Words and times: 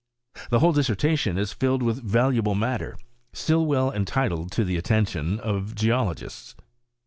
The 0.49 0.57
whole 0.57 0.73
dis 0.73 0.89
sertation 0.89 1.37
is 1.37 1.53
HUed 1.53 1.83
with 1.83 2.01
valuable 2.03 2.55
matter, 2.55 2.97
stiU 3.33 3.63
well 3.63 3.91
entitled 3.93 4.51
to 4.53 4.63
the 4.63 4.75
attention 4.75 5.39
of 5.39 5.75
geologists. 5.75 6.55